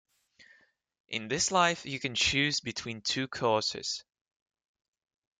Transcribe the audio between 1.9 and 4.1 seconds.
can choose between two courses.